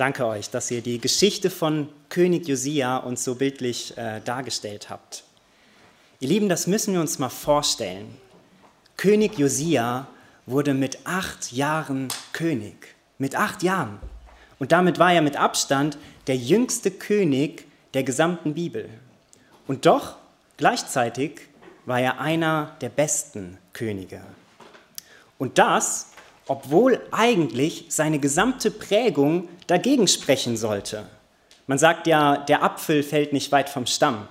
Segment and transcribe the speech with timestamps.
[0.00, 5.24] danke euch, dass ihr die Geschichte von König Josia uns so bildlich äh, dargestellt habt.
[6.20, 8.08] Ihr Lieben, das müssen wir uns mal vorstellen.
[8.96, 10.06] König Josia
[10.46, 12.94] wurde mit acht Jahren König.
[13.18, 13.98] Mit acht Jahren.
[14.58, 18.88] Und damit war er mit Abstand der jüngste König der gesamten Bibel.
[19.66, 20.16] Und doch
[20.56, 21.42] gleichzeitig
[21.84, 24.22] war er einer der besten Könige.
[25.38, 26.09] Und das,
[26.50, 31.06] obwohl eigentlich seine gesamte Prägung dagegen sprechen sollte.
[31.68, 34.26] Man sagt ja, der Apfel fällt nicht weit vom Stamm.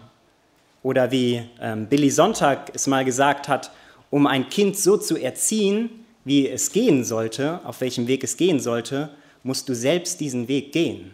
[0.83, 3.71] Oder wie ähm, Billy Sonntag es mal gesagt hat,
[4.09, 8.59] um ein Kind so zu erziehen, wie es gehen sollte, auf welchem Weg es gehen
[8.59, 9.11] sollte,
[9.43, 11.11] musst du selbst diesen Weg gehen.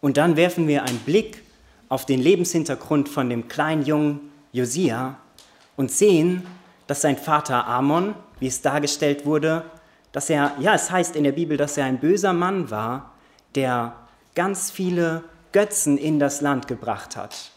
[0.00, 1.44] Und dann werfen wir einen Blick
[1.88, 5.16] auf den Lebenshintergrund von dem kleinen jungen Josia
[5.76, 6.44] und sehen,
[6.88, 9.64] dass sein Vater Amon, wie es dargestellt wurde,
[10.16, 13.12] dass er, ja, es heißt in der Bibel, dass er ein böser Mann war,
[13.54, 13.94] der
[14.34, 17.50] ganz viele Götzen in das Land gebracht hat.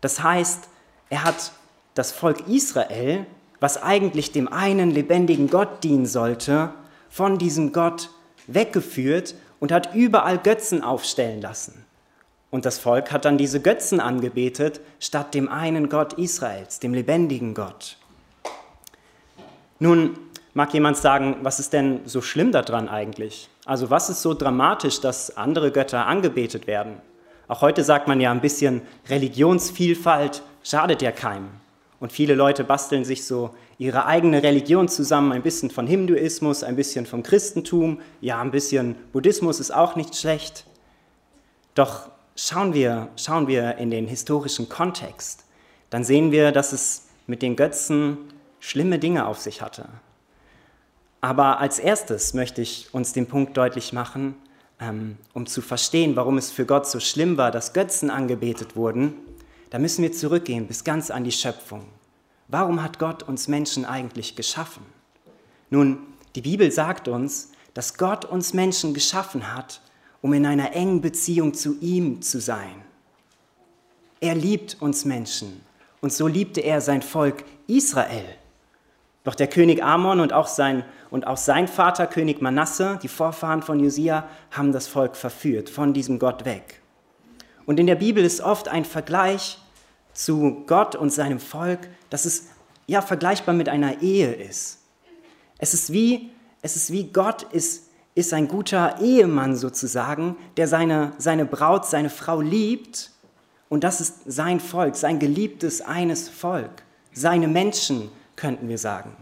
[0.00, 0.68] Das heißt,
[1.10, 1.52] er hat
[1.94, 3.26] das Volk Israel
[3.60, 6.72] was eigentlich dem einen lebendigen Gott dienen sollte,
[7.10, 8.10] von diesem Gott
[8.46, 11.84] weggeführt und hat überall Götzen aufstellen lassen.
[12.50, 17.54] Und das Volk hat dann diese Götzen angebetet, statt dem einen Gott Israels, dem lebendigen
[17.54, 17.98] Gott.
[19.78, 20.18] Nun
[20.54, 23.48] mag jemand sagen, was ist denn so schlimm daran eigentlich?
[23.64, 26.94] Also was ist so dramatisch, dass andere Götter angebetet werden?
[27.48, 31.48] Auch heute sagt man ja ein bisschen Religionsvielfalt schadet ja keinem.
[31.98, 36.76] Und viele Leute basteln sich so ihre eigene Religion zusammen, ein bisschen von Hinduismus, ein
[36.76, 40.64] bisschen vom Christentum, ja, ein bisschen Buddhismus ist auch nicht schlecht.
[41.74, 45.44] Doch schauen wir, schauen wir in den historischen Kontext,
[45.90, 48.18] dann sehen wir, dass es mit den Götzen
[48.60, 49.88] schlimme Dinge auf sich hatte.
[51.20, 54.34] Aber als erstes möchte ich uns den Punkt deutlich machen,
[54.80, 59.14] ähm, um zu verstehen, warum es für Gott so schlimm war, dass Götzen angebetet wurden,
[59.68, 61.84] da müssen wir zurückgehen bis ganz an die Schöpfung.
[62.48, 64.84] Warum hat Gott uns Menschen eigentlich geschaffen?
[65.68, 65.98] Nun,
[66.34, 69.80] die Bibel sagt uns, dass Gott uns Menschen geschaffen hat,
[70.22, 72.82] um in einer engen Beziehung zu ihm zu sein.
[74.20, 75.60] Er liebt uns Menschen
[76.00, 78.36] und so liebte er sein Volk Israel.
[79.24, 83.62] Doch der König Amon und auch sein, und auch sein Vater König Manasse, die Vorfahren
[83.62, 86.80] von Josia, haben das Volk verführt, von diesem Gott weg.
[87.66, 89.58] Und in der Bibel ist oft ein Vergleich
[90.12, 92.48] zu Gott und seinem Volk, dass es
[92.86, 94.78] ja vergleichbar mit einer Ehe ist.
[95.58, 96.30] Es ist wie,
[96.62, 102.10] es ist wie Gott ist, ist ein guter Ehemann sozusagen, der seine, seine Braut, seine
[102.10, 103.10] Frau liebt.
[103.68, 106.82] Und das ist sein Volk, sein geliebtes eines Volk,
[107.12, 109.14] seine Menschen, könnten wir sagen.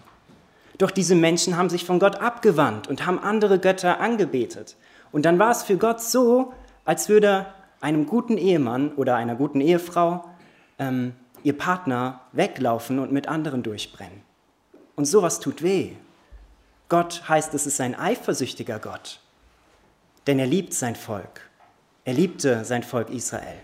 [0.78, 4.77] Doch diese Menschen haben sich von Gott abgewandt und haben andere Götter angebetet.
[5.11, 6.53] Und dann war es für Gott so,
[6.84, 7.47] als würde
[7.81, 10.25] einem guten Ehemann oder einer guten Ehefrau
[10.78, 14.22] ähm, ihr Partner weglaufen und mit anderen durchbrennen.
[14.97, 15.93] Und sowas tut weh.
[16.89, 19.21] Gott heißt, es ist ein eifersüchtiger Gott,
[20.27, 21.43] denn er liebt sein Volk.
[22.05, 23.59] Er liebte sein Volk Israel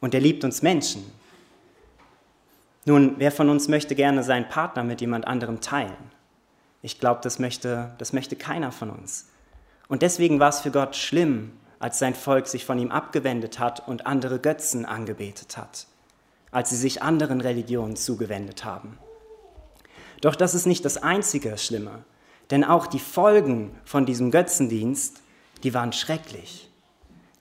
[0.00, 1.04] und er liebt uns Menschen.
[2.84, 5.96] Nun, wer von uns möchte gerne seinen Partner mit jemand anderem teilen?
[6.84, 9.26] Ich glaube, das möchte, das möchte keiner von uns.
[9.88, 13.88] Und deswegen war es für Gott schlimm, als sein Volk sich von ihm abgewendet hat
[13.88, 15.88] und andere Götzen angebetet hat
[16.54, 18.96] als sie sich anderen Religionen zugewendet haben.
[20.20, 22.04] Doch das ist nicht das einzige Schlimme,
[22.50, 25.20] denn auch die Folgen von diesem Götzendienst,
[25.64, 26.70] die waren schrecklich.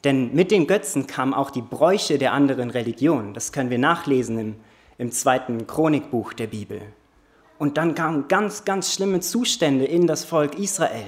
[0.03, 3.35] Denn mit den Götzen kamen auch die Bräuche der anderen Religionen.
[3.35, 4.55] Das können wir nachlesen im,
[4.97, 6.81] im zweiten Chronikbuch der Bibel.
[7.59, 11.05] Und dann kamen ganz, ganz schlimme Zustände in das Volk Israel.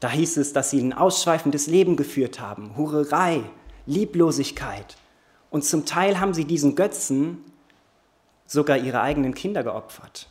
[0.00, 3.42] Da hieß es, dass sie ein ausschweifendes Leben geführt haben, Hurerei,
[3.86, 4.96] Lieblosigkeit,
[5.50, 7.44] und zum Teil haben sie diesen Götzen
[8.46, 10.28] sogar ihre eigenen Kinder geopfert.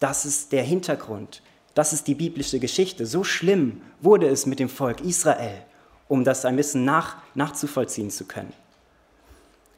[0.00, 1.42] Das ist der Hintergrund.
[1.74, 3.06] Das ist die biblische Geschichte.
[3.06, 5.62] So schlimm wurde es mit dem Volk Israel,
[6.08, 8.52] um das ein bisschen nach, nachzuvollziehen zu können.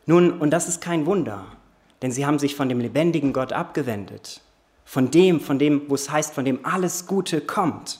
[0.07, 1.47] Nun, und das ist kein Wunder,
[2.05, 4.43] denn sie haben sich von dem lebendigen Gott abgewendet.
[4.85, 7.99] Von dem, von dem, wo es heißt, von dem alles Gute kommt.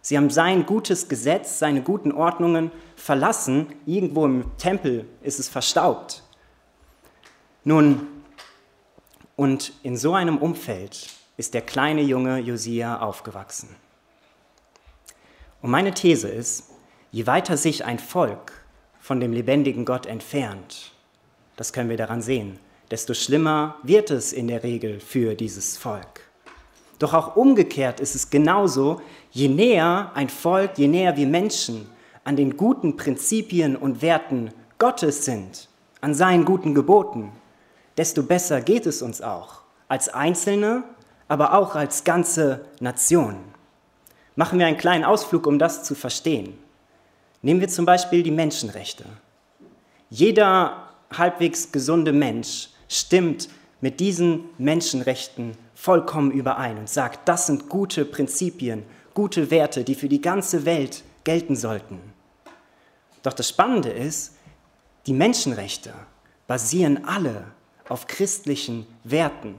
[0.00, 3.68] Sie haben sein gutes Gesetz, seine guten Ordnungen verlassen.
[3.86, 6.24] Irgendwo im Tempel ist es verstaubt.
[7.62, 8.08] Nun,
[9.36, 13.76] und in so einem Umfeld ist der kleine junge Josia aufgewachsen.
[15.62, 16.68] Und meine These ist,
[17.12, 18.64] je weiter sich ein Volk
[18.98, 20.90] von dem lebendigen Gott entfernt,
[21.54, 22.58] das können wir daran sehen,
[22.90, 26.20] desto schlimmer wird es in der Regel für dieses Volk.
[26.98, 29.00] Doch auch umgekehrt ist es genauso,
[29.30, 31.88] je näher ein Volk, je näher wir Menschen
[32.24, 35.68] an den guten Prinzipien und Werten Gottes sind,
[36.00, 37.32] an seinen guten Geboten,
[37.96, 40.84] desto besser geht es uns auch, als Einzelne,
[41.28, 43.36] aber auch als ganze Nation.
[44.34, 46.58] Machen wir einen kleinen Ausflug, um das zu verstehen.
[47.42, 49.04] Nehmen wir zum Beispiel die Menschenrechte.
[50.10, 53.48] Jeder halbwegs gesunde Mensch stimmt
[53.80, 58.84] mit diesen Menschenrechten vollkommen überein und sagt, das sind gute Prinzipien,
[59.14, 62.00] gute Werte, die für die ganze Welt gelten sollten.
[63.22, 64.36] Doch das Spannende ist,
[65.06, 65.92] die Menschenrechte
[66.46, 67.44] basieren alle
[67.88, 69.54] auf christlichen Werten.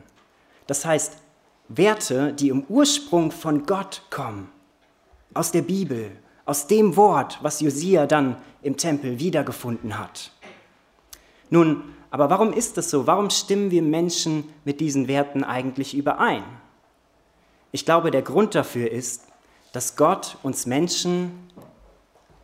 [0.68, 1.18] Das heißt,
[1.70, 4.50] Werte, die im Ursprung von Gott kommen,
[5.34, 6.12] aus der Bibel,
[6.46, 10.32] aus dem Wort, was Josia dann im Tempel wiedergefunden hat.
[11.50, 13.08] Nun, aber warum ist das so?
[13.08, 16.44] Warum stimmen wir Menschen mit diesen Werten eigentlich überein?
[17.72, 19.24] Ich glaube, der Grund dafür ist,
[19.74, 21.32] dass Gott uns Menschen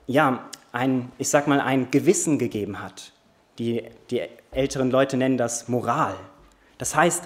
[0.05, 3.13] ja ein, ich sag mal, ein Gewissen gegeben hat.
[3.57, 4.21] Die, die
[4.51, 6.15] älteren Leute nennen das Moral.
[6.77, 7.23] Das heißt,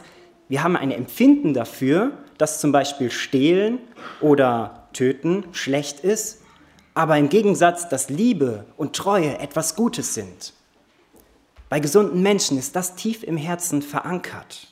[0.50, 3.80] wir haben ein Empfinden dafür, dass zum Beispiel Stehlen
[4.22, 6.42] oder Töten schlecht ist,
[6.94, 10.54] aber im Gegensatz, dass Liebe und Treue etwas Gutes sind.
[11.70, 14.68] Bei gesunden Menschen ist das tief im Herzen verankert.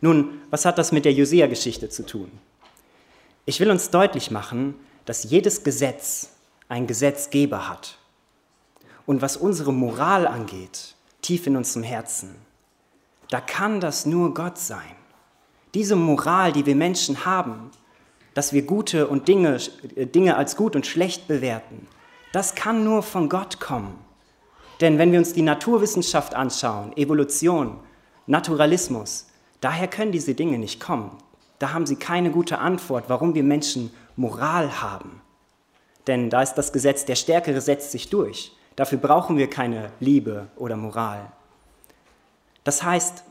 [0.00, 2.30] Nun, was hat das mit der Josia-Geschichte zu tun?
[3.46, 4.74] Ich will uns deutlich machen,
[5.04, 6.30] dass jedes Gesetz
[6.68, 7.98] einen Gesetzgeber hat.
[9.06, 12.36] Und was unsere Moral angeht, tief in unserem Herzen,
[13.30, 14.96] da kann das nur Gott sein.
[15.74, 17.70] Diese Moral, die wir Menschen haben,
[18.34, 19.58] dass wir gute und Dinge,
[19.96, 21.88] äh, Dinge als gut und schlecht bewerten,
[22.32, 23.98] das kann nur von Gott kommen.
[24.80, 27.80] Denn wenn wir uns die Naturwissenschaft anschauen, Evolution,
[28.26, 29.26] Naturalismus,
[29.60, 31.10] daher können diese Dinge nicht kommen.
[31.58, 35.20] Da haben sie keine gute Antwort, warum wir Menschen Moral haben.
[36.06, 38.52] Denn da ist das Gesetz, der Stärkere setzt sich durch.
[38.76, 41.32] Dafür brauchen wir keine Liebe oder Moral.
[42.62, 43.24] Das heißt,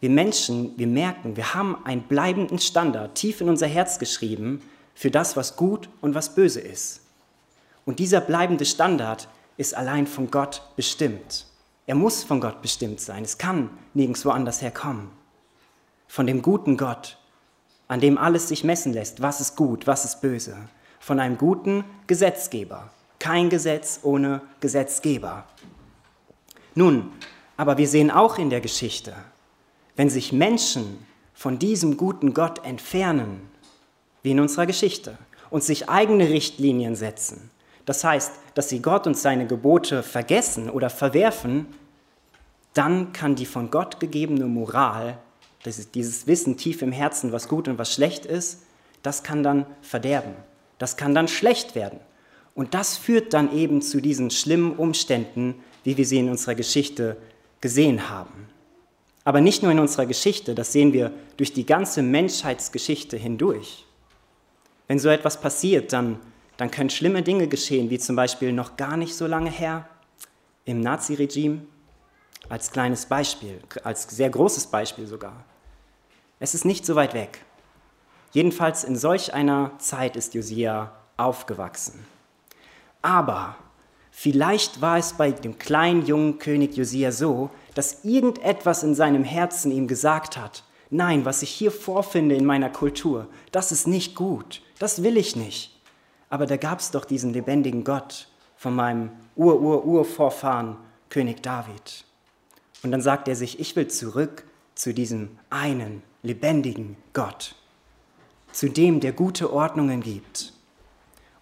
[0.00, 4.62] wir Menschen, wir merken, wir haben einen bleibenden Standard tief in unser Herz geschrieben
[4.94, 7.00] für das, was gut und was böse ist.
[7.86, 9.28] Und dieser bleibende Standard
[9.60, 11.44] ist allein von Gott bestimmt.
[11.86, 13.24] Er muss von Gott bestimmt sein.
[13.24, 15.10] Es kann nirgendwo anders herkommen.
[16.08, 17.18] Von dem guten Gott,
[17.86, 20.56] an dem alles sich messen lässt, was ist gut, was ist böse.
[20.98, 22.90] Von einem guten Gesetzgeber.
[23.18, 25.44] Kein Gesetz ohne Gesetzgeber.
[26.74, 27.12] Nun,
[27.58, 29.14] aber wir sehen auch in der Geschichte,
[29.94, 33.42] wenn sich Menschen von diesem guten Gott entfernen,
[34.22, 35.18] wie in unserer Geschichte,
[35.50, 37.50] und sich eigene Richtlinien setzen,
[37.90, 41.66] das heißt, dass sie Gott und seine Gebote vergessen oder verwerfen,
[42.72, 45.18] dann kann die von Gott gegebene Moral,
[45.64, 48.62] dieses Wissen tief im Herzen, was gut und was schlecht ist,
[49.02, 50.34] das kann dann verderben.
[50.78, 51.98] Das kann dann schlecht werden.
[52.54, 57.16] Und das führt dann eben zu diesen schlimmen Umständen, wie wir sie in unserer Geschichte
[57.60, 58.46] gesehen haben.
[59.24, 63.84] Aber nicht nur in unserer Geschichte, das sehen wir durch die ganze Menschheitsgeschichte hindurch.
[64.86, 66.20] Wenn so etwas passiert, dann
[66.60, 69.88] dann können schlimme Dinge geschehen, wie zum Beispiel noch gar nicht so lange her
[70.66, 71.62] im Naziregime,
[72.50, 75.42] als kleines Beispiel, als sehr großes Beispiel sogar.
[76.38, 77.42] Es ist nicht so weit weg.
[78.32, 82.04] Jedenfalls in solch einer Zeit ist Josia aufgewachsen.
[83.00, 83.56] Aber
[84.10, 89.72] vielleicht war es bei dem kleinen jungen König Josia so, dass irgendetwas in seinem Herzen
[89.72, 94.60] ihm gesagt hat, nein, was ich hier vorfinde in meiner Kultur, das ist nicht gut,
[94.78, 95.79] das will ich nicht
[96.30, 100.76] aber da gab es doch diesen lebendigen Gott von meinem Ur-Ur-Urvorfahren
[101.08, 102.04] König David.
[102.82, 104.44] Und dann sagt er sich, ich will zurück
[104.74, 107.56] zu diesem einen lebendigen Gott,
[108.52, 110.52] zu dem, der gute Ordnungen gibt.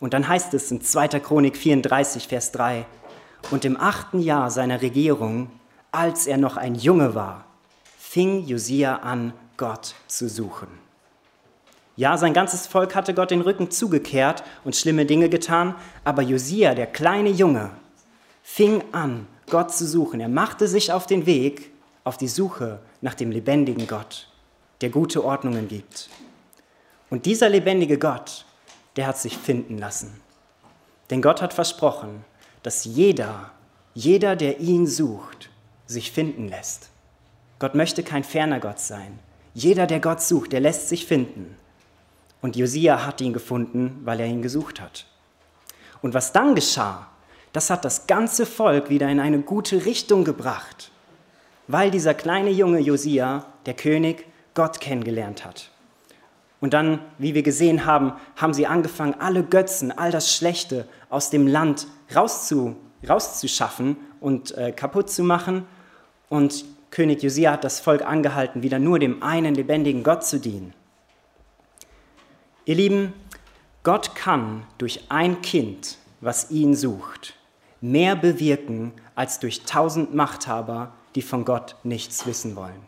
[0.01, 1.09] Und dann heißt es in 2.
[1.21, 2.87] Chronik 34, Vers 3,
[3.51, 5.51] und im achten Jahr seiner Regierung,
[5.93, 7.45] als er noch ein Junge war,
[7.99, 10.88] fing Josia an, Gott zu suchen.
[11.99, 15.75] Ja, sein ganzes Volk hatte Gott den Rücken zugekehrt und schlimme Dinge getan,
[16.05, 17.71] aber Josia, der kleine Junge,
[18.41, 20.21] fing an, Gott zu suchen.
[20.21, 21.73] Er machte sich auf den Weg,
[22.05, 24.29] auf die Suche nach dem lebendigen Gott,
[24.81, 26.09] der gute Ordnungen gibt.
[27.11, 28.47] Und dieser lebendige Gott,
[28.95, 30.21] der hat sich finden lassen.
[31.11, 32.25] Denn Gott hat versprochen,
[32.63, 33.51] dass jeder,
[33.95, 35.51] jeder, der ihn sucht,
[35.89, 36.91] sich finden lässt.
[37.59, 39.19] Gott möchte kein ferner Gott sein.
[39.53, 41.57] Jeder, der Gott sucht, der lässt sich finden.
[42.41, 45.07] Und Josia hat ihn gefunden, weil er ihn gesucht hat.
[46.03, 47.09] Und was dann geschah,
[47.53, 50.91] das hat das ganze Volk wieder in eine gute Richtung gebracht,
[51.67, 55.71] weil dieser kleine junge Josia, der König, Gott kennengelernt hat.
[56.61, 61.31] Und dann, wie wir gesehen haben, haben sie angefangen, alle Götzen, all das Schlechte aus
[61.31, 62.77] dem Land rauszu,
[63.09, 65.67] rauszuschaffen und äh, kaputt zu machen.
[66.29, 70.75] Und König Josia hat das Volk angehalten, wieder nur dem einen lebendigen Gott zu dienen.
[72.69, 73.15] Ihr Lieben,
[73.83, 77.33] Gott kann durch ein Kind, was ihn sucht,
[77.81, 82.83] mehr bewirken als durch tausend Machthaber, die von Gott nichts wissen wollen.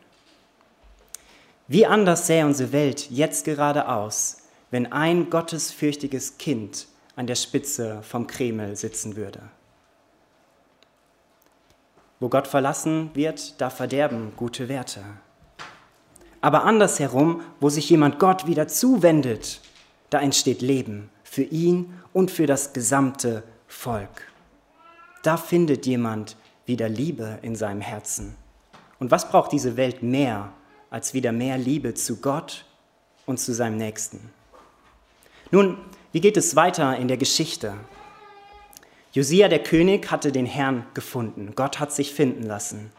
[1.66, 8.02] Wie anders sähe unsere Welt jetzt gerade aus, wenn ein gottesfürchtiges Kind an der Spitze
[8.02, 9.40] vom Kreml sitzen würde.
[12.18, 15.02] Wo Gott verlassen wird, da verderben gute Werte.
[16.42, 19.62] Aber andersherum, wo sich jemand Gott wieder zuwendet,
[20.10, 24.30] da entsteht Leben für ihn und für das gesamte Volk.
[25.22, 26.36] Da findet jemand
[26.66, 28.36] wieder Liebe in seinem Herzen.
[28.98, 30.52] Und was braucht diese Welt mehr
[30.90, 32.64] als wieder mehr Liebe zu Gott
[33.26, 34.30] und zu seinem Nächsten?
[35.50, 35.78] Nun,
[36.12, 37.74] wie geht es weiter in der Geschichte?
[39.12, 41.52] Josia der König hatte den Herrn gefunden.
[41.56, 42.92] Gott hat sich finden lassen.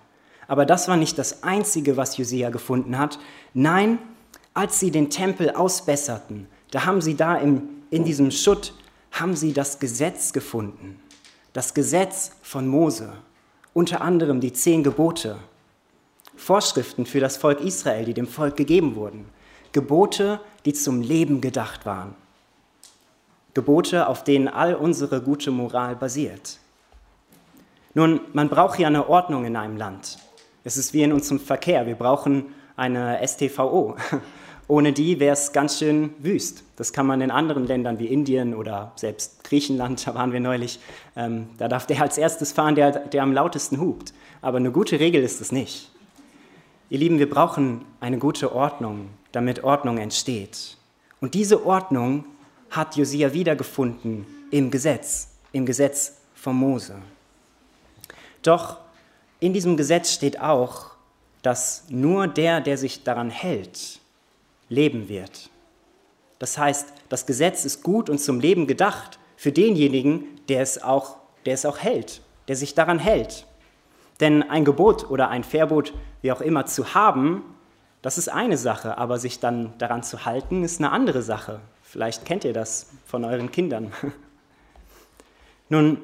[0.48, 3.20] Aber das war nicht das Einzige, was Josia gefunden hat.
[3.53, 4.00] Nein,
[4.53, 8.73] als sie den Tempel ausbesserten, da haben sie da im, in diesem Schutt,
[9.11, 10.99] haben sie das Gesetz gefunden.
[11.53, 13.13] Das Gesetz von Mose.
[13.73, 15.37] Unter anderem die zehn Gebote.
[16.35, 19.25] Vorschriften für das Volk Israel, die dem Volk gegeben wurden.
[19.73, 22.15] Gebote, die zum Leben gedacht waren.
[23.53, 26.57] Gebote, auf denen all unsere gute Moral basiert.
[27.93, 30.17] Nun, man braucht ja eine Ordnung in einem Land.
[30.63, 31.85] Es ist wie in unserem Verkehr.
[31.85, 32.45] Wir brauchen
[32.77, 33.97] eine STVO.
[34.71, 36.63] Ohne die wäre es ganz schön wüst.
[36.77, 40.79] Das kann man in anderen Ländern wie Indien oder selbst Griechenland, da waren wir neulich,
[41.17, 44.13] ähm, da darf der als erstes fahren, der, der am lautesten hupt.
[44.41, 45.91] Aber eine gute Regel ist es nicht.
[46.89, 50.77] Ihr Lieben, wir brauchen eine gute Ordnung, damit Ordnung entsteht.
[51.19, 52.23] Und diese Ordnung
[52.69, 56.95] hat Josia wiedergefunden im Gesetz, im Gesetz von Mose.
[58.41, 58.77] Doch
[59.41, 60.91] in diesem Gesetz steht auch,
[61.41, 64.00] dass nur der, der sich daran hält,
[64.71, 65.49] leben wird.
[66.39, 71.17] Das heißt, das Gesetz ist gut und zum Leben gedacht für denjenigen, der es auch,
[71.45, 73.45] der es auch hält, der sich daran hält.
[74.19, 77.43] Denn ein Gebot oder ein Verbot, wie auch immer, zu haben,
[78.01, 81.59] das ist eine Sache, aber sich dann daran zu halten, ist eine andere Sache.
[81.83, 83.91] Vielleicht kennt ihr das von euren Kindern.
[85.69, 85.99] Nun,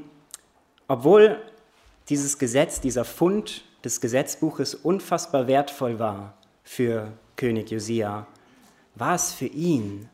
[0.87, 1.41] obwohl
[2.09, 6.33] dieses Gesetz, dieser Fund des Gesetzbuches unfassbar wertvoll war
[6.63, 8.27] für König Josia,
[8.99, 10.09] war es für ihn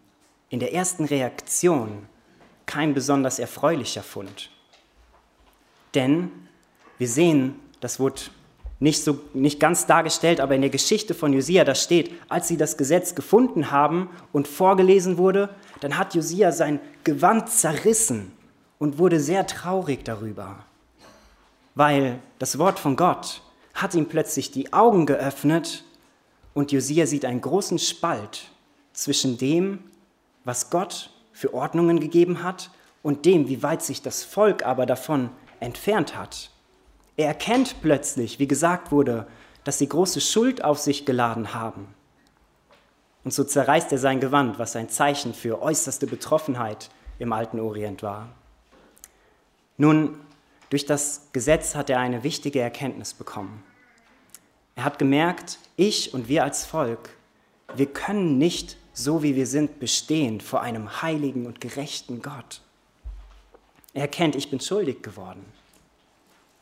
[0.49, 2.07] in der ersten Reaktion
[2.65, 4.49] kein besonders erfreulicher Fund.
[5.95, 6.31] Denn
[6.97, 8.21] wir sehen, das wurde
[8.79, 12.57] nicht, so, nicht ganz dargestellt, aber in der Geschichte von Josia, da steht, als sie
[12.57, 15.49] das Gesetz gefunden haben und vorgelesen wurde,
[15.79, 18.31] dann hat Josia sein Gewand zerrissen
[18.79, 20.65] und wurde sehr traurig darüber,
[21.75, 23.41] weil das Wort von Gott
[23.73, 25.83] hat ihm plötzlich die Augen geöffnet
[26.53, 28.52] und Josia sieht einen großen Spalt
[28.93, 29.83] zwischen dem,
[30.43, 32.71] was Gott für Ordnungen gegeben hat
[33.01, 36.51] und dem, wie weit sich das Volk aber davon entfernt hat.
[37.17, 39.27] Er erkennt plötzlich, wie gesagt wurde,
[39.63, 41.87] dass sie große Schuld auf sich geladen haben.
[43.23, 48.03] Und so zerreißt er sein Gewand, was ein Zeichen für äußerste Betroffenheit im alten Orient
[48.03, 48.29] war.
[49.77, 50.19] Nun,
[50.69, 53.63] durch das Gesetz hat er eine wichtige Erkenntnis bekommen.
[54.75, 57.11] Er hat gemerkt, ich und wir als Volk,
[57.75, 62.61] wir können nicht so wie wir sind, bestehen vor einem heiligen und gerechten Gott.
[63.93, 65.43] Er erkennt, ich bin schuldig geworden.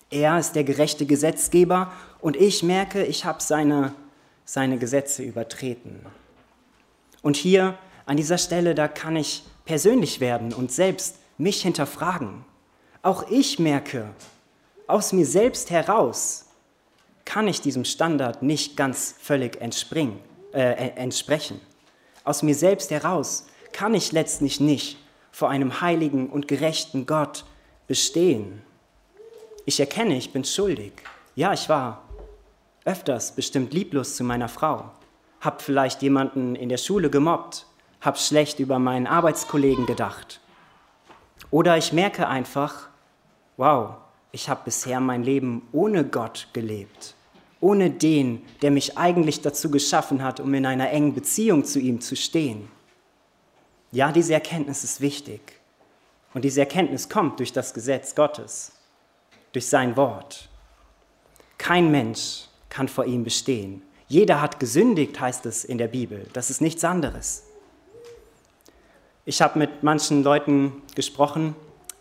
[0.10, 3.94] Er ist der gerechte Gesetzgeber und ich merke, ich habe seine,
[4.44, 6.06] seine Gesetze übertreten.
[7.22, 12.44] Und hier an dieser Stelle, da kann ich persönlich werden und selbst mich hinterfragen.
[13.02, 14.10] Auch ich merke,
[14.88, 16.48] aus mir selbst heraus
[17.24, 20.20] kann ich diesem Standard nicht ganz völlig entspringen,
[20.54, 21.62] äh, entsprechen.
[22.24, 24.98] Aus mir selbst heraus kann ich letztlich nicht
[25.32, 27.46] vor einem heiligen und gerechten Gott
[27.88, 28.62] bestehen.
[29.66, 30.94] Ich erkenne, ich bin schuldig.
[31.36, 32.04] Ja, ich war
[32.86, 34.92] öfters bestimmt lieblos zu meiner Frau,
[35.40, 37.66] hab vielleicht jemanden in der Schule gemobbt,
[38.02, 40.42] hab schlecht über meinen Arbeitskollegen gedacht.
[41.52, 42.90] Oder ich merke einfach,
[43.58, 43.96] wow,
[44.32, 47.16] ich habe bisher mein Leben ohne Gott gelebt,
[47.62, 52.02] ohne den, der mich eigentlich dazu geschaffen hat, um in einer engen Beziehung zu ihm
[52.02, 52.68] zu stehen.
[53.92, 55.42] Ja, diese Erkenntnis ist wichtig.
[56.34, 58.74] Und diese Erkenntnis kommt durch das Gesetz Gottes
[59.52, 60.50] durch sein Wort.
[61.58, 63.82] Kein Mensch kann vor ihm bestehen.
[64.08, 66.28] Jeder hat gesündigt, heißt es in der Bibel.
[66.34, 67.44] Das ist nichts anderes.
[69.26, 71.56] Ich habe mit manchen Leuten gesprochen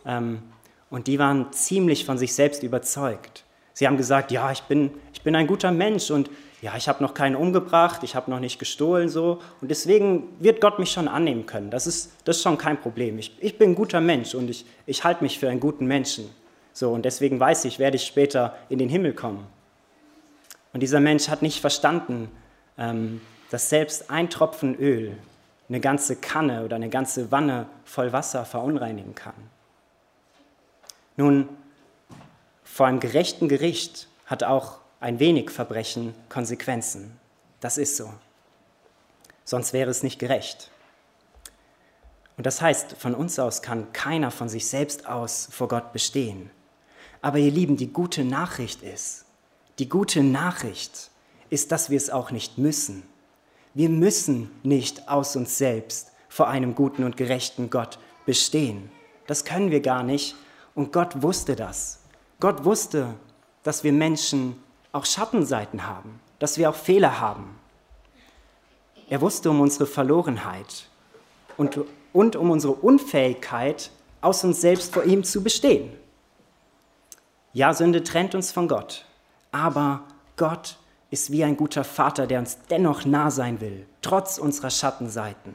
[0.07, 0.43] ähm,
[0.89, 3.45] Und die waren ziemlich von sich selbst überzeugt.
[3.73, 6.31] Sie haben gesagt, ja, ich bin, ich bin ein guter Mensch und
[6.63, 10.61] ja, ich habe noch keinen umgebracht, ich habe noch nicht gestohlen so und deswegen wird
[10.61, 11.71] Gott mich schon annehmen können.
[11.71, 13.19] Das ist, das ist schon kein Problem.
[13.19, 16.29] Ich, ich bin ein guter Mensch und ich, ich halte mich für einen guten Menschen.
[16.73, 19.47] So und deswegen weiß ich, werde ich später in den Himmel kommen.
[20.73, 22.31] Und dieser Mensch hat nicht verstanden,
[22.79, 25.17] ähm, dass selbst ein Tropfen Öl
[25.69, 29.35] eine ganze Kanne oder eine ganze Wanne voll Wasser verunreinigen kann.
[31.17, 31.49] Nun,
[32.73, 37.19] vor einem gerechten Gericht hat auch ein wenig Verbrechen Konsequenzen.
[37.59, 38.13] Das ist so.
[39.45, 40.71] Sonst wäre es nicht gerecht.
[42.37, 46.51] Und das heißt, von uns aus kann keiner von sich selbst aus vor Gott bestehen.
[47.21, 49.25] Aber ihr Lieben, die gute Nachricht ist,
[49.79, 51.11] die gute Nachricht
[51.51, 53.03] ist, dass wir es auch nicht müssen.
[53.75, 58.91] Wir müssen nicht aus uns selbst vor einem guten und gerechten Gott bestehen.
[59.27, 60.37] Das können wir gar nicht.
[60.75, 62.00] Und Gott wusste das.
[62.41, 63.15] Gott wusste,
[63.63, 64.57] dass wir Menschen
[64.93, 67.59] auch Schattenseiten haben, dass wir auch Fehler haben.
[69.09, 70.87] Er wusste um unsere Verlorenheit
[71.57, 71.81] und,
[72.13, 73.91] und um unsere Unfähigkeit,
[74.23, 75.91] aus uns selbst vor ihm zu bestehen.
[77.53, 79.07] Ja, Sünde trennt uns von Gott,
[79.51, 80.03] aber
[80.37, 80.77] Gott
[81.11, 85.55] ist wie ein guter Vater, der uns dennoch nah sein will, trotz unserer Schattenseiten.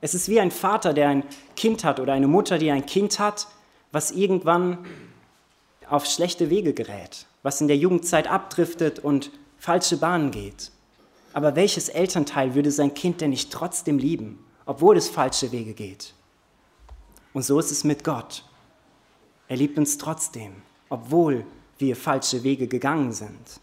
[0.00, 1.24] Es ist wie ein Vater, der ein
[1.56, 3.46] Kind hat oder eine Mutter, die ein Kind hat,
[3.92, 4.84] was irgendwann
[5.88, 10.70] auf schlechte Wege gerät, was in der Jugendzeit abdriftet und falsche Bahnen geht.
[11.32, 16.14] Aber welches Elternteil würde sein Kind denn nicht trotzdem lieben, obwohl es falsche Wege geht?
[17.32, 18.44] Und so ist es mit Gott.
[19.48, 21.44] Er liebt uns trotzdem, obwohl
[21.78, 23.60] wir falsche Wege gegangen sind.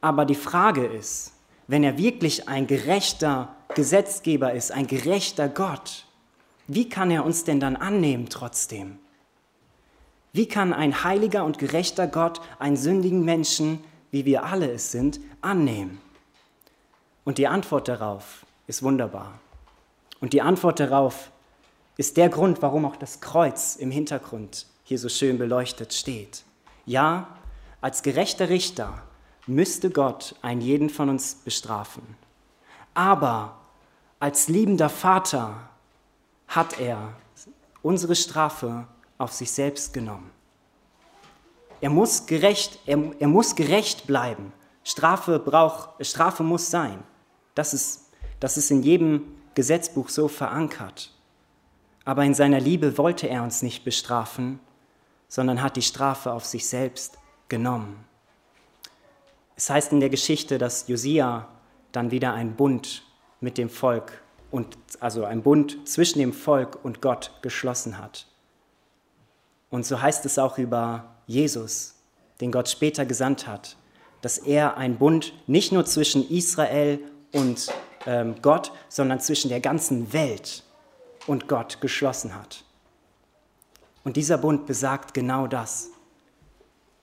[0.00, 1.32] Aber die Frage ist,
[1.66, 6.06] wenn er wirklich ein gerechter Gesetzgeber ist, ein gerechter Gott,
[6.68, 8.98] wie kann er uns denn dann annehmen trotzdem?
[10.36, 15.18] Wie kann ein heiliger und gerechter Gott einen sündigen Menschen, wie wir alle es sind,
[15.40, 15.98] annehmen?
[17.24, 19.40] Und die Antwort darauf ist wunderbar.
[20.20, 21.30] Und die Antwort darauf
[21.96, 26.44] ist der Grund, warum auch das Kreuz im Hintergrund hier so schön beleuchtet steht.
[26.84, 27.28] Ja,
[27.80, 29.04] als gerechter Richter
[29.46, 32.02] müsste Gott einen jeden von uns bestrafen.
[32.92, 33.56] Aber
[34.20, 35.70] als liebender Vater
[36.46, 37.14] hat er
[37.80, 38.86] unsere Strafe
[39.18, 40.30] auf sich selbst genommen.
[41.80, 44.52] Er muss gerecht, er, er muss gerecht bleiben.
[44.84, 47.02] Strafe, braucht, Strafe muss sein.
[47.54, 49.22] Das ist, das ist in jedem
[49.54, 51.12] Gesetzbuch so verankert.
[52.04, 54.60] Aber in seiner Liebe wollte er uns nicht bestrafen,
[55.28, 58.04] sondern hat die Strafe auf sich selbst genommen.
[59.56, 61.48] Es heißt in der Geschichte, dass Josia
[61.92, 63.02] dann wieder einen Bund
[63.40, 68.26] mit dem Volk und also einen Bund zwischen dem Volk und Gott geschlossen hat.
[69.70, 71.94] Und so heißt es auch über Jesus,
[72.40, 73.76] den Gott später gesandt hat,
[74.22, 77.00] dass er einen Bund nicht nur zwischen Israel
[77.32, 77.68] und
[78.06, 80.62] ähm, Gott, sondern zwischen der ganzen Welt
[81.26, 82.64] und Gott geschlossen hat.
[84.04, 85.90] Und dieser Bund besagt genau das,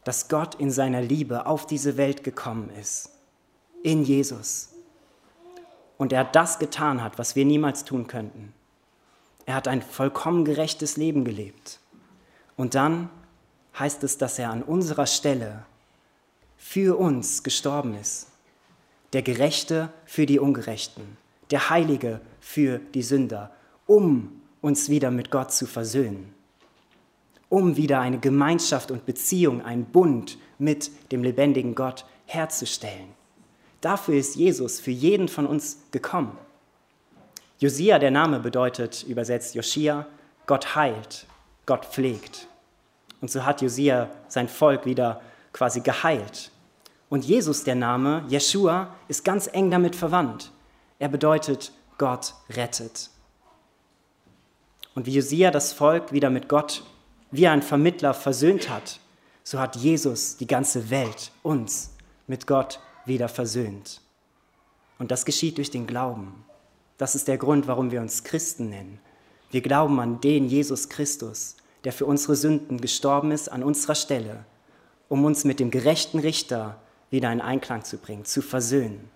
[0.03, 3.09] dass Gott in seiner Liebe auf diese Welt gekommen ist,
[3.83, 4.69] in Jesus.
[5.97, 8.53] Und er das getan hat, was wir niemals tun könnten.
[9.45, 11.79] Er hat ein vollkommen gerechtes Leben gelebt.
[12.57, 13.09] Und dann
[13.77, 15.65] heißt es, dass er an unserer Stelle
[16.57, 18.27] für uns gestorben ist.
[19.13, 21.17] Der Gerechte für die Ungerechten,
[21.51, 23.51] der Heilige für die Sünder,
[23.85, 26.33] um uns wieder mit Gott zu versöhnen,
[27.49, 33.09] um wieder eine Gemeinschaft und Beziehung, einen Bund mit dem lebendigen Gott herzustellen.
[33.81, 36.37] Dafür ist Jesus für jeden von uns gekommen.
[37.59, 40.07] Josia, der Name bedeutet übersetzt Joschia,
[40.47, 41.27] Gott heilt,
[41.65, 42.47] Gott pflegt.
[43.21, 45.21] Und so hat Josia sein Volk wieder
[45.53, 46.51] quasi geheilt.
[47.09, 50.51] Und Jesus, der Name, Jeshua, ist ganz eng damit verwandt.
[50.99, 53.09] Er bedeutet, Gott rettet.
[54.95, 56.83] Und wie Josia das Volk wieder mit Gott
[57.31, 58.99] wie ein Vermittler versöhnt hat,
[59.43, 61.95] so hat Jesus die ganze Welt, uns,
[62.27, 64.01] mit Gott wieder versöhnt.
[64.99, 66.45] Und das geschieht durch den Glauben.
[66.97, 68.99] Das ist der Grund, warum wir uns Christen nennen.
[69.53, 74.45] Wir glauben an den Jesus Christus, der für unsere Sünden gestorben ist an unserer Stelle,
[75.09, 76.79] um uns mit dem gerechten Richter
[77.11, 79.11] wieder in Einklang zu bringen, zu versöhnen.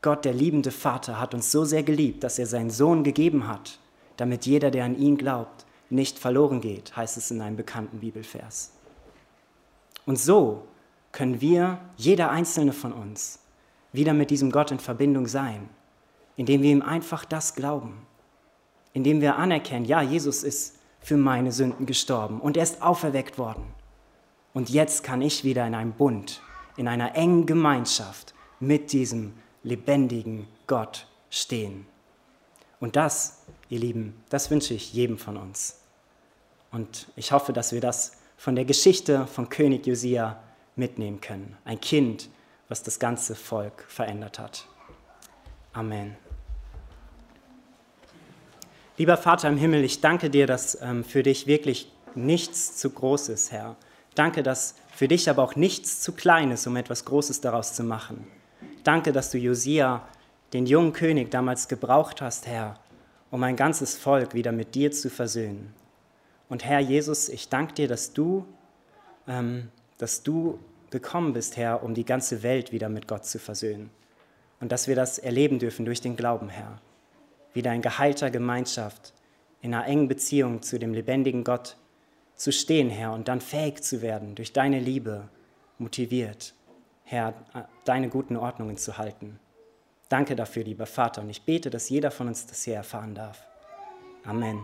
[0.00, 3.80] Gott, der liebende Vater, hat uns so sehr geliebt, dass er seinen Sohn gegeben hat,
[4.16, 8.70] damit jeder, der an ihn glaubt, nicht verloren geht, heißt es in einem bekannten Bibelvers.
[10.06, 10.68] Und so
[11.10, 13.40] können wir, jeder einzelne von uns,
[13.92, 15.68] wieder mit diesem Gott in Verbindung sein,
[16.36, 18.06] indem wir ihm einfach das glauben,
[18.92, 23.64] indem wir anerkennen, ja, Jesus ist für meine Sünden gestorben und er ist auferweckt worden.
[24.54, 26.42] Und jetzt kann ich wieder in einem Bund,
[26.76, 31.86] in einer engen Gemeinschaft mit diesem lebendigen Gott stehen.
[32.80, 35.80] Und das, ihr Lieben, das wünsche ich jedem von uns.
[36.70, 40.42] Und ich hoffe, dass wir das von der Geschichte von König Josia
[40.74, 41.56] mitnehmen können.
[41.64, 42.28] Ein Kind,
[42.68, 44.66] was das ganze Volk verändert hat.
[45.72, 46.16] Amen.
[48.98, 53.30] Lieber Vater im Himmel, ich danke dir, dass ähm, für dich wirklich nichts zu groß
[53.30, 53.76] ist, Herr.
[54.14, 57.84] Danke, dass für dich aber auch nichts zu klein ist, um etwas Großes daraus zu
[57.84, 58.26] machen.
[58.84, 60.06] Danke, dass du Josia,
[60.52, 62.78] den jungen König, damals gebraucht hast, Herr,
[63.30, 65.72] um ein ganzes Volk wieder mit dir zu versöhnen.
[66.50, 68.44] Und Herr Jesus, ich danke dir, dass du,
[69.26, 70.58] ähm, dass du
[70.90, 73.88] gekommen bist, Herr, um die ganze Welt wieder mit Gott zu versöhnen.
[74.60, 76.78] Und dass wir das erleben dürfen durch den Glauben, Herr.
[77.54, 79.12] Wieder in geheilter Gemeinschaft,
[79.60, 81.76] in einer engen Beziehung zu dem lebendigen Gott
[82.34, 85.28] zu stehen, Herr, und dann fähig zu werden, durch deine Liebe
[85.78, 86.54] motiviert,
[87.04, 87.34] Herr,
[87.84, 89.38] deine guten Ordnungen zu halten.
[90.08, 93.46] Danke dafür, lieber Vater, und ich bete, dass jeder von uns das hier erfahren darf.
[94.24, 94.62] Amen.